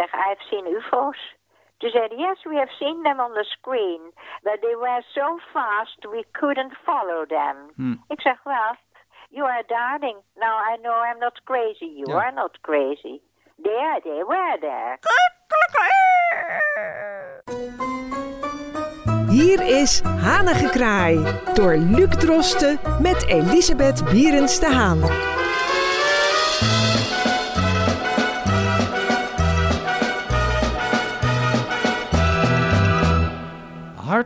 [0.00, 1.20] zeg, I've seen UFO's.
[1.78, 4.00] Toen zei yes, we have seen them on the screen.
[4.42, 7.56] But they were so fast, we couldn't follow them.
[7.76, 7.96] Hmm.
[8.08, 8.72] Ik zeg, well,
[9.30, 10.18] you are darling.
[10.34, 11.88] Now I know I'm not crazy.
[12.00, 12.16] You Ja.
[12.20, 13.20] are not crazy.
[13.62, 14.98] There, they were there.
[19.28, 21.18] Hier is Hanengekraai
[21.54, 24.98] door Luc Drosten met Elisabeth Bierens de Haan.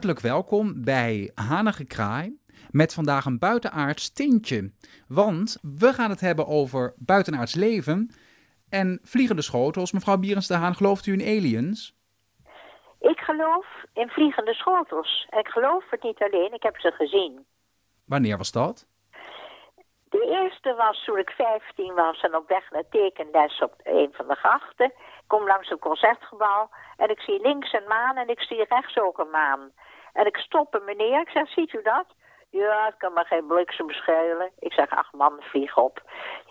[0.04, 2.38] Hartelijk welkom bij Hanige Kraai.
[2.70, 4.72] Met vandaag een buitenaards tintje.
[5.08, 8.14] Want we gaan het hebben over buitenaards leven
[8.70, 9.92] en vliegende schotels.
[9.92, 11.96] Mevrouw Bierens de Haan, gelooft u in aliens?
[13.00, 15.26] Ik geloof in vliegende schotels.
[15.30, 17.44] En ik geloof het niet alleen, ik heb ze gezien.
[18.06, 18.86] Wanneer was dat?
[20.08, 24.28] De eerste was toen ik 15 was en op weg naar tekenles op een van
[24.28, 24.86] de grachten.
[24.86, 28.98] Ik kom langs een concertgebouw en ik zie links een maan en ik zie rechts
[28.98, 29.72] ook een maan.
[30.14, 32.06] En ik stop een meneer, ik zeg, ziet u dat?
[32.50, 34.50] Ja, het kan maar geen bliksem schelen.
[34.58, 36.02] Ik zeg, ach man, vlieg op.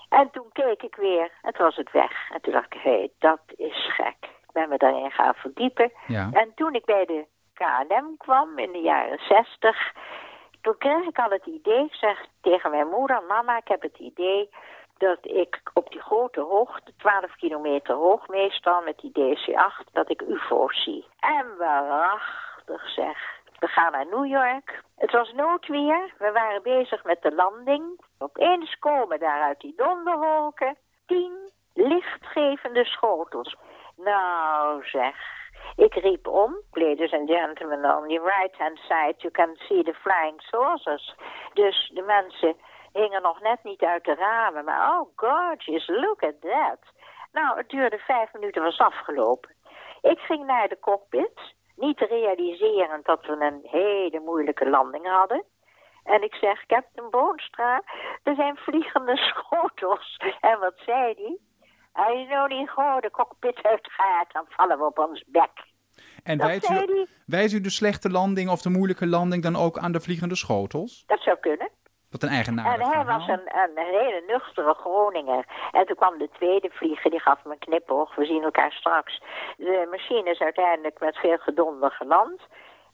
[0.09, 2.29] En toen keek ik weer en toen was het weg.
[2.31, 4.15] En toen dacht ik, hé, hey, dat is gek.
[4.19, 5.91] Ik ben me daarin gaan verdiepen.
[6.07, 6.29] Ja.
[6.33, 9.93] En toen ik bij de KLM kwam in de jaren 60,
[10.61, 13.97] toen kreeg ik al het idee, ik zeg tegen mijn moeder, mama, ik heb het
[13.97, 14.49] idee
[14.97, 20.21] dat ik op die grote hoogte, 12 kilometer hoog meestal met die DC-8, dat ik
[20.21, 21.05] ufo's zie.
[21.19, 23.41] En waarachtig zeg.
[23.63, 24.83] We gaan naar New York.
[24.97, 26.13] Het was noodweer.
[26.17, 27.99] We waren bezig met de landing.
[28.17, 33.55] Opeens komen daar uit die donderwolken tien lichtgevende schotels.
[33.95, 35.15] Nou zeg,
[35.75, 36.55] ik riep om.
[36.71, 41.15] Ladies and gentlemen, on your right hand side you can see the flying saucers.
[41.53, 42.55] Dus de mensen
[42.93, 44.65] hingen nog net niet uit de ramen.
[44.65, 46.79] Maar oh gorgeous, look at that.
[47.31, 49.55] Nou, het duurde vijf minuten, was afgelopen.
[50.01, 55.43] Ik ging naar de cockpit, niet realiserend dat we een hele moeilijke landing hadden.
[56.03, 57.83] En ik zeg, Captain Boonstra,
[58.23, 60.19] er zijn vliegende schotels.
[60.41, 61.41] En wat zei die?
[61.93, 65.71] Als je nou niet gewoon de cockpit uitgaat, dan vallen we op ons bek.
[66.23, 69.91] En wijst u, wijst u de slechte landing of de moeilijke landing dan ook aan
[69.91, 71.03] de vliegende schotels?
[71.07, 71.69] Dat zou kunnen.
[72.23, 75.45] Een En hij was een, een hele nuchtere Groninger.
[75.71, 78.15] En toen kwam de tweede vlieger, die gaf me een knipoog.
[78.15, 79.21] We zien elkaar straks.
[79.57, 82.41] De machine is uiteindelijk met veel gedonder geland.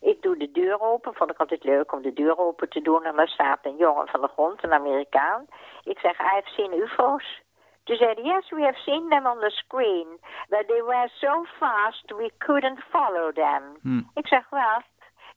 [0.02, 1.14] Ik doe de deur open.
[1.14, 3.04] Vond ik altijd leuk om de deur open te doen.
[3.04, 5.46] En daar staat een jongen van de grond, een Amerikaan.
[5.84, 7.42] Ik zeg, I've seen UFO's.
[7.84, 10.08] Toen zei hij, yes, we have seen them on the screen.
[10.50, 13.64] But they were so fast, we couldn't follow them.
[13.82, 14.10] Hmm.
[14.14, 14.82] Ik zeg, well,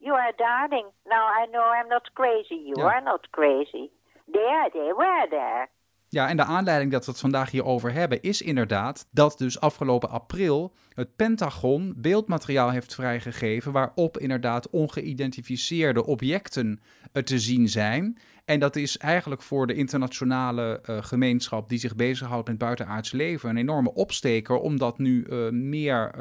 [0.02, 0.88] you are darling.
[1.08, 2.56] Now I know I'm not crazy.
[2.56, 2.86] You Ja.
[2.86, 3.90] are not crazy.
[4.32, 5.68] There, they were there.
[6.12, 10.10] Ja, en de aanleiding dat we het vandaag hierover hebben is inderdaad dat dus afgelopen
[10.10, 16.80] april het Pentagon beeldmateriaal heeft vrijgegeven waarop inderdaad ongeïdentificeerde objecten
[17.12, 18.18] eh, te zien zijn.
[18.44, 23.50] En dat is eigenlijk voor de internationale eh, gemeenschap die zich bezighoudt met buitenaards leven
[23.50, 26.14] een enorme opsteker, omdat nu eh, meer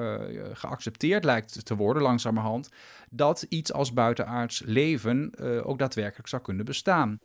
[0.54, 2.70] geaccepteerd lijkt te worden langzamerhand
[3.10, 7.20] dat iets als buitenaards leven ook daadwerkelijk zou kunnen bestaan.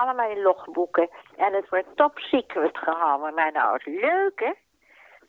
[0.00, 1.08] Allemaal in logboeken.
[1.36, 3.34] En het wordt top secret gehouden.
[3.34, 4.56] Maar nou, het leuke,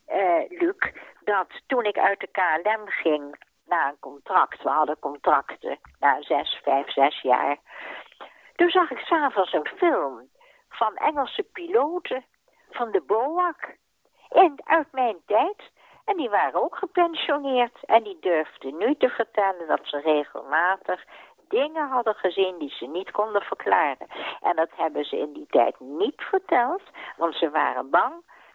[0.05, 0.91] eh, Luc,
[1.23, 6.59] dat toen ik uit de KLM ging na een contract, we hadden contracten na zes,
[6.63, 7.57] vijf, zes jaar.
[8.55, 10.29] Toen zag ik s'avonds een film
[10.69, 12.25] van Engelse piloten
[12.69, 13.75] van de BOAC.
[14.29, 15.71] In, uit mijn tijd.
[16.05, 17.85] En die waren ook gepensioneerd.
[17.85, 21.03] En die durfden nu te vertellen dat ze regelmatig
[21.51, 24.07] dingen hadden gezien die ze niet konden verklaren.
[24.41, 26.81] En dat hebben ze in die tijd niet verteld,
[27.17, 28.13] want ze waren bang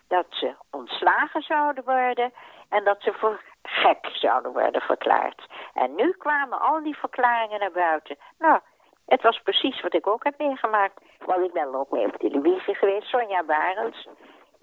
[0.08, 2.32] dat ze ontslagen zouden worden
[2.68, 5.46] en dat ze voor gek zouden worden verklaard.
[5.74, 8.16] En nu kwamen al die verklaringen naar buiten.
[8.38, 8.60] Nou,
[9.06, 11.00] het was precies wat ik ook heb meegemaakt.
[11.24, 14.08] Want ik ben ook mee op televisie geweest, Sonja Barends.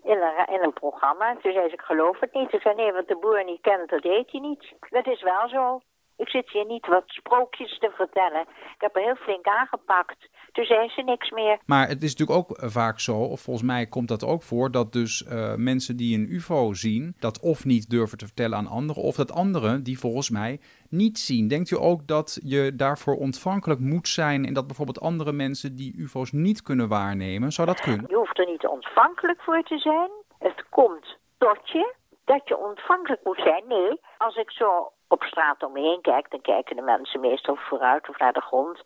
[0.03, 0.21] In
[0.61, 1.35] een, programma.
[1.41, 2.53] Toen zei ze, ik geloof het niet.
[2.53, 4.73] Ik zei, nee, wat de boer niet kent, dat deed hij niet.
[4.89, 5.81] Dat is wel zo.
[6.17, 8.41] Ik zit hier niet wat sprookjes te vertellen.
[8.41, 10.29] Ik heb er heel flink aangepakt.
[10.51, 11.59] Toen zei ze niks meer.
[11.65, 14.71] Maar het is natuurlijk ook eh, vaak zo, of volgens mij komt dat ook voor,
[14.71, 18.67] dat dus eh, mensen die een UFO zien, dat of niet durven te vertellen aan
[18.67, 21.47] anderen, of dat anderen die volgens mij niet zien.
[21.47, 25.95] Denkt u ook dat je daarvoor ontvankelijk moet zijn en dat bijvoorbeeld andere mensen die
[25.97, 28.05] UFO's niet kunnen waarnemen, zou dat kunnen?
[28.09, 30.09] Je hoeft er niet ontvankelijk voor te zijn.
[30.39, 31.95] Het komt tot je
[32.25, 33.63] dat je ontvankelijk moet zijn.
[33.67, 37.55] Nee, als ik zo op straat om me heen kijk, dan kijken de mensen meestal
[37.55, 38.83] vooruit of naar de grond.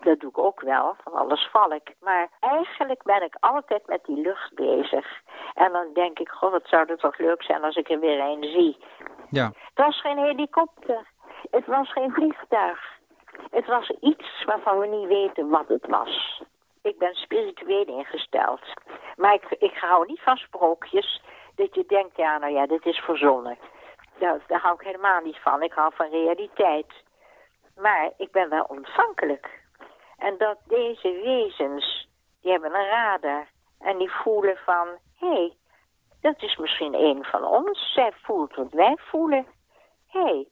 [0.00, 1.94] Dat doe ik ook wel, van alles val ik.
[2.00, 5.06] Maar eigenlijk ben ik altijd met die lucht bezig.
[5.54, 8.20] En dan denk ik, god, het zou het toch leuk zijn als ik er weer
[8.20, 8.76] een zie.
[9.30, 9.44] Ja.
[9.44, 11.06] Het was geen helikopter.
[11.50, 12.98] Het was geen vliegtuig.
[13.50, 16.42] Het was iets waarvan we niet weten wat het was.
[16.82, 18.62] Ik ben spiritueel ingesteld.
[19.16, 21.22] Maar ik, ik hou niet van sprookjes.
[21.54, 23.58] Dat je denkt, ja, nou ja, dit is verzonnen.
[24.20, 25.62] Daar, daar hou ik helemaal niet van.
[25.62, 26.92] Ik hou van realiteit.
[27.76, 29.60] Maar ik ben wel ontvankelijk.
[30.18, 32.08] En dat deze wezens,
[32.40, 33.48] die hebben een radar.
[33.78, 34.88] En die voelen van,
[35.18, 35.56] hé, hey,
[36.20, 37.92] dat is misschien een van ons.
[37.92, 39.46] Zij voelt wat wij voelen.
[40.06, 40.48] Hé, hey,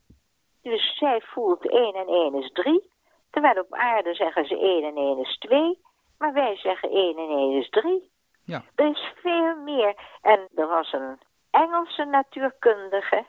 [0.62, 2.91] dus zij voelt 1 en 1 is 3.
[3.31, 5.81] Terwijl op aarde zeggen ze 1 en 1 is 2.
[6.19, 8.11] Maar wij zeggen 1 en 1 is 3.
[8.44, 8.62] Ja.
[8.75, 9.94] Er is veel meer.
[10.23, 11.19] En er was een
[11.50, 13.25] Engelse natuurkundige.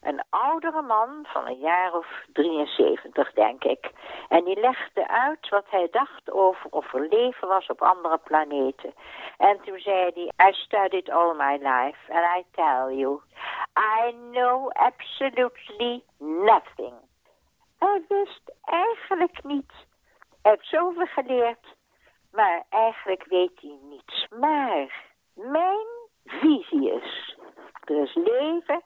[0.00, 3.90] Een oudere man van een jaar of 73, denk ik.
[4.28, 8.94] En die legde uit wat hij dacht over of er leven was op andere planeten.
[9.36, 13.20] En toen zei hij, I studied all my life and I tell you,
[13.78, 16.94] I know absolutely nothing.
[17.78, 19.72] Hij wist eigenlijk niet.
[20.42, 21.74] Hij heeft zoveel geleerd,
[22.32, 24.26] maar eigenlijk weet hij niets.
[24.38, 25.04] Maar
[25.34, 25.86] mijn
[26.24, 27.36] visie is,
[27.84, 28.82] er is leven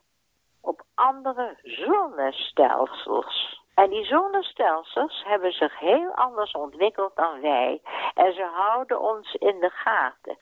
[1.16, 3.62] andere zonnestelsels.
[3.75, 7.81] En die zonnestelsels hebben zich heel anders ontwikkeld dan wij.
[8.14, 10.37] En ze houden ons in de gaten.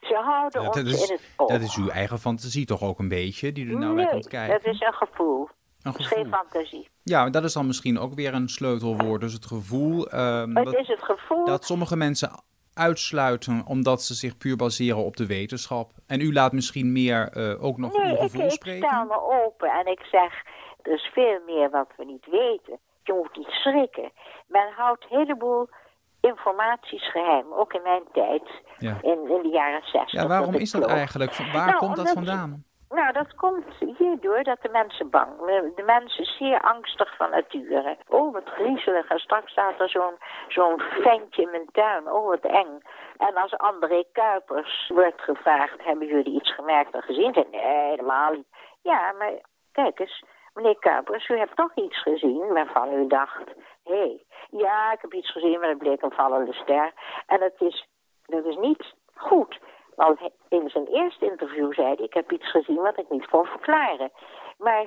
[0.00, 1.48] Ze houden Ja, ons dat, is, in het oog.
[1.50, 4.28] dat is uw eigen fantasie toch ook een beetje, die er nou bij nee, komt
[4.28, 4.60] kijken?
[4.62, 5.48] dat is een gevoel.
[5.82, 6.38] Een Het is geen gevoel.
[6.38, 6.88] fantasie.
[7.02, 9.20] Ja, dat is dan misschien ook weer een sleutelwoord.
[9.20, 11.44] Dus het gevoel ehm, Het dat, is het gevoel.
[11.44, 12.30] dat sommige mensen
[12.78, 15.90] uitsluiten omdat ze zich puur baseren op de wetenschap.
[16.06, 18.88] En u laat misschien meer eh, ook nog nee, uw ik, gevoel ik spreken.
[18.88, 20.32] stel me open en ik zeg,
[20.82, 22.78] er is veel meer wat we niet weten.
[23.02, 24.10] Je moet niet schrikken.
[24.46, 25.68] Men houdt een heleboel
[26.20, 28.42] informaties geheim, ook in mijn tijd,
[28.78, 28.98] Ja.
[29.02, 30.12] in, in de jaren zestig.
[30.20, 31.34] Ja, waarom ik is dat eigenlijk?
[31.36, 32.64] Waar Nou, komt dat vandaan?
[32.88, 35.36] Nou, dat komt hierdoor dat de mensen bang
[35.74, 37.96] De mensen zeer angstig van nature.
[38.08, 39.08] Oh, wat griezelig.
[39.08, 40.18] En straks staat er zo'n
[40.48, 42.12] zo'n ventje in mijn tuin.
[42.12, 42.80] Oh, wat eng.
[43.16, 45.84] En als André Kuipers wordt gevraagd...
[45.84, 47.32] hebben jullie iets gemerkt en gezien?
[47.50, 48.46] Nee, helemaal niet.
[48.82, 49.32] Ja, maar
[49.72, 50.24] kijk eens.
[50.54, 53.44] Meneer Kuipers, u hebt toch iets gezien waarvan u dacht...
[53.84, 56.92] Hé, hey, ja, ik heb iets gezien, maar het bleek een vallende ster.
[57.26, 57.88] En dat is,
[58.26, 59.58] dat is niet goed.
[59.98, 63.44] Want in zijn eerste interview zei hij, ik heb iets gezien wat ik niet kon
[63.44, 64.10] verklaren.
[64.58, 64.86] Maar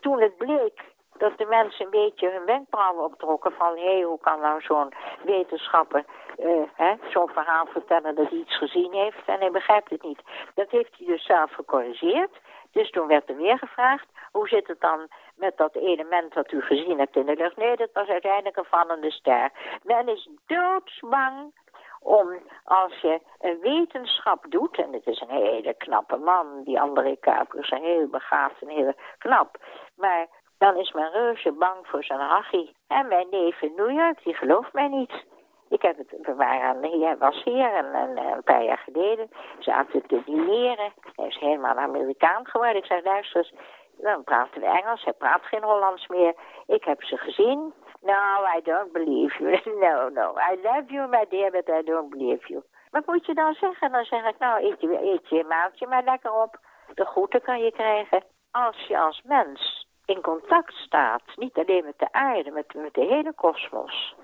[0.00, 0.82] toen het bleek
[1.18, 3.76] dat de mensen een beetje hun wenkbrauwen optrokken van...
[3.76, 4.92] hé, hoe kan nou zo'n
[5.24, 6.04] wetenschapper
[6.36, 9.26] eh, zo'n verhaal vertellen dat hij iets gezien heeft...
[9.26, 10.20] en hij begrijpt het niet.
[10.54, 12.40] Dat heeft hij dus zelf gecorrigeerd.
[12.72, 16.60] Dus toen werd er weer gevraagd, hoe zit het dan met dat element wat u
[16.60, 17.56] gezien hebt in de lucht?
[17.56, 19.50] Nee, dat was uiteindelijk een vallende ster.
[19.82, 21.52] Men is doodsbang
[22.00, 27.16] om als je een wetenschap doet, en het is een hele knappe man, die André
[27.16, 29.56] Kuipers, een heel begaafd en heel knap,
[29.96, 30.26] maar
[30.58, 32.76] dan is men reuze bang voor zijn hachie.
[32.86, 35.24] En mijn neef in New York, die gelooft mij niet.
[35.68, 40.22] Ik heb het, we waren, was hier en, en een paar jaar geleden zaten te
[40.24, 40.92] dineren.
[41.14, 42.76] Hij is helemaal Amerikaan geworden.
[42.76, 43.52] Ik zei, luister eens,
[43.96, 45.04] dan praten we Engels.
[45.04, 46.34] Hij praat geen Hollands meer.
[46.66, 47.72] Ik heb ze gezien.
[48.02, 48.12] No,
[48.56, 49.56] I don't believe you.
[49.80, 50.34] No, no.
[50.36, 52.62] I love you, my dear, but I don't believe you.
[52.90, 53.92] Wat moet je dan zeggen?
[53.92, 56.58] Dan zeg ik, nou, eet je, eet je maaltje maar lekker op.
[56.94, 58.24] De groeten kan je krijgen.
[58.50, 63.04] Als je als mens in contact staat, niet alleen met de aarde, met, met de
[63.04, 64.14] hele kosmos.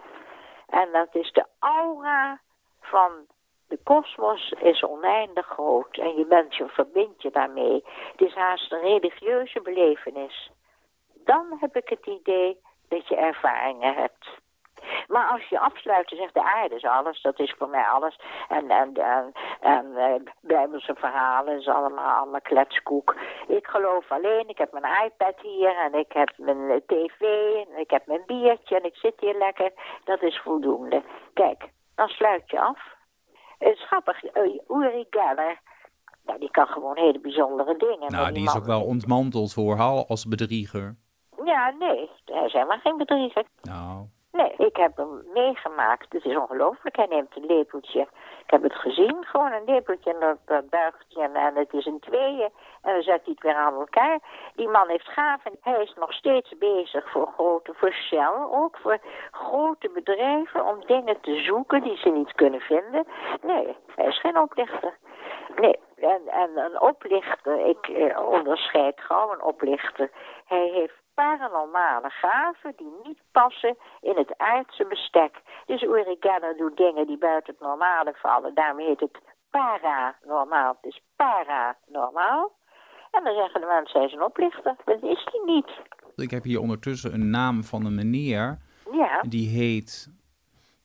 [0.69, 2.41] En dat is de aura
[2.81, 3.11] van
[3.69, 5.97] de kosmos is oneindig groot.
[5.97, 7.85] En je bent je verbindt je daarmee.
[8.13, 10.51] Het is haast een religieuze belevenis.
[11.25, 12.61] Dan heb ik het idee
[12.95, 14.29] dat je ervaringen hebt.
[15.09, 18.21] Maar als je afsluit en zegt de aarde is alles, dat is voor mij alles.
[18.49, 23.17] En, en, en, en eh, bijbelse verhalen is allemaal, allemaal kletskoek.
[23.49, 27.21] Ik geloof alleen, ik heb mijn iPad hier en ik heb mijn tv
[27.55, 29.73] en ik heb mijn biertje en ik zit hier lekker.
[30.05, 31.03] Dat is voldoende.
[31.35, 32.79] Kijk, dan sluit je af.
[33.59, 35.61] Het is grappig, eh, Uri Geller,
[36.25, 38.13] nou, die kan gewoon hele bijzondere dingen.
[38.13, 40.97] Nou, die is man- ook wel ontmanteld voor Hal als bedrieger.
[41.45, 43.45] Ja, nee, hij is helemaal geen bedrieger.
[43.63, 46.13] Nou, Nee, ik heb hem meegemaakt.
[46.13, 46.97] Het is ongelooflijk.
[46.97, 48.01] Hij neemt een lepeltje.
[48.45, 51.73] Ik heb het gezien, gewoon een lepeltje en dat, dat buigt hij en, en het
[51.73, 52.51] is in tweeën.
[52.83, 54.19] En dan zet hij het weer aan elkaar.
[54.55, 55.53] Die man heeft gaven.
[55.61, 58.99] Hij is nog steeds bezig voor grote, voor Shell ook, voor
[59.31, 63.07] grote bedrijven om dingen te zoeken die ze niet kunnen vinden.
[63.43, 64.97] Nee, hij is geen oplichter.
[65.57, 70.11] Nee, en, en een oplichter, ik eh, onderscheid gauw een oplichter.
[70.45, 75.35] Hij heeft paranormale gaven die niet passen in het aardse bestek.
[75.67, 78.55] Dus Uri Geller doet dingen die buiten het normale vallen.
[78.55, 79.19] Daarom heet het
[79.51, 80.77] paranormaal.
[80.81, 82.53] Het is paranormaal.
[83.11, 84.77] En dan zeggen de mensen, hij is een oplichter.
[84.85, 85.71] Dat is hij niet.
[86.17, 88.59] Ik heb hier ondertussen een naam van een meneer.
[88.93, 90.09] Ja, Die heet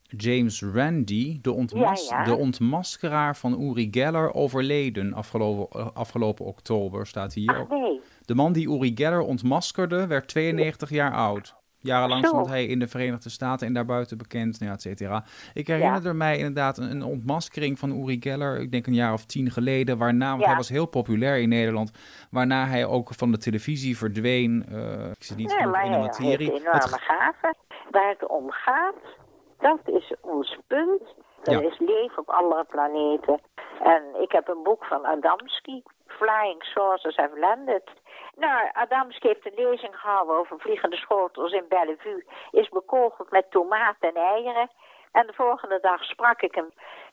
[0.03, 2.23] James Randi, de, ontmas Ja, ja.
[2.23, 7.55] de ontmaskeraar van Uri Geller, overleden afgelopen, eh, afgelopen oktober, staat hier.
[7.57, 8.01] ach nee.
[8.29, 11.55] De man die Uri Geller ontmaskerde, werd 92 jaar oud.
[11.79, 15.23] Jarenlang stond hij in de Verenigde Staten en daarbuiten bekend, nou ja, et cetera.
[15.53, 19.25] Ik herinner mij inderdaad een, een ontmaskering van Uri Geller, ik denk een jaar of
[19.25, 20.47] tien geleden, waarna, want Ja.
[20.47, 21.91] hij was heel populair in Nederland,
[22.31, 24.65] waarna hij ook van de televisie verdween.
[24.71, 26.49] Eh, ik zit niet Nee, genoeg maar in de heeft materie.
[26.51, 27.55] enorme Het gaven.
[27.91, 28.95] Waar het om gaat,
[29.59, 31.01] dat is ons punt.
[31.43, 31.59] Er Ja.
[31.69, 33.39] is leven op andere planeten.
[33.83, 37.83] En ik heb een boek van Adamski, Flying Saucers Have Landed.
[38.39, 42.23] Nou, Adamski heeft een lezing gehouden over vliegende schotels in Bellevue.
[42.51, 44.69] Is bekogeld met tomaten en eieren.
[45.11, 46.69] En de volgende dag sprak ik hem.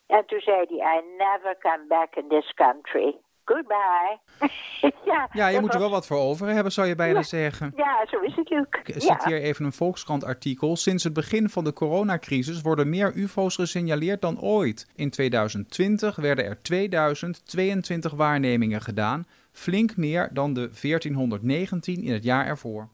[0.07, 3.15] En toen zei hij, I never come back in this country.
[3.45, 4.17] Goodbye.
[5.05, 7.23] ja, Ja, je moet er wel wat voor over hebben, zou je bijna Ja.
[7.23, 7.73] zeggen.
[7.75, 8.65] Ja, zo is het, Luc.
[8.83, 8.99] Ik Ja.
[8.99, 10.75] zit hier even een Volkskrant-artikel.
[10.75, 14.91] Sinds het begin van de coronacrisis worden meer UFO's gesignaleerd dan ooit.
[14.95, 19.25] In 2020 werden er 2022 waarnemingen gedaan,
[19.57, 22.87] flink meer dan de 1419 in het jaar ervoor.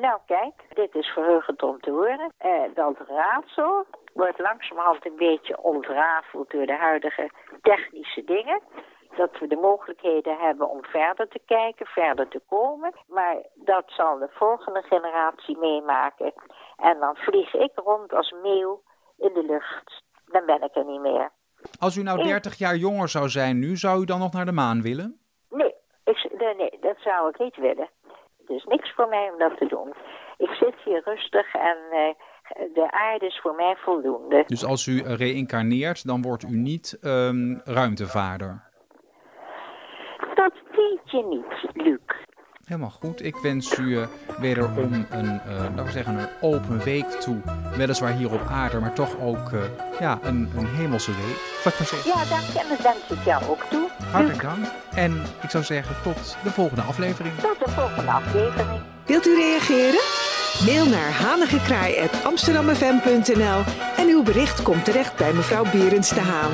[0.00, 2.32] Nou kijk, dit is verheugend om te horen.
[2.38, 7.30] Eh, dat raadsel wordt langzamerhand een beetje ontrafeld door de huidige
[7.62, 8.60] technische dingen.
[9.16, 12.92] Dat we de mogelijkheden hebben om verder te kijken, verder te komen.
[13.08, 16.32] Maar dat zal de volgende generatie meemaken.
[16.76, 18.82] En dan vlieg ik rond als meeuw
[19.18, 20.02] in de lucht.
[20.26, 21.30] Dan ben ik er niet meer.
[21.78, 24.44] Als u nou Ik- 30 jaar jonger zou zijn nu, zou u dan nog naar
[24.44, 25.20] de maan willen?
[25.50, 25.74] Nee,
[26.04, 27.88] ik, nee, nee, dat zou ik niet willen.
[28.40, 29.94] Het is niks voor mij om dat te doen.
[30.36, 32.14] Ik zit hier rustig en eh,
[32.74, 34.44] de aarde is voor mij voldoende.
[34.46, 38.68] Dus als u reïncarneert, dan wordt u niet ehm, ruimtevaarder.
[40.34, 42.28] Dat weet je niet, Luc.
[42.64, 43.24] Helemaal goed.
[43.24, 44.06] Ik wens u eh,
[44.38, 47.40] wederom een, eh laten we zeggen, een open week toe.
[47.76, 51.38] Weliswaar hier op aarde, maar toch ook eh, ja, een, een hemelse week.
[52.04, 53.89] Ja, dank je en dat wens ik jou ook toe.
[54.10, 54.66] Hartelijk dank.
[54.94, 57.34] En ik zou zeggen, tot de volgende aflevering.
[57.38, 58.80] Tot de volgende aflevering.
[59.06, 60.00] Wilt u reageren?
[60.66, 63.62] Mail naar hanigekraai.amsterdammefm.nl
[63.96, 66.52] en uw bericht komt terecht bij mevrouw Berends de Haan.